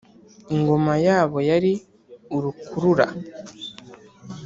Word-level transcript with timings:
ingoma 0.55 0.93
yabo 1.07 1.37
yari 1.49 1.73
rukurura. 2.41 3.05